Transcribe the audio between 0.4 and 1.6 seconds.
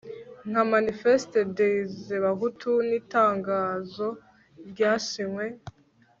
nka manifeste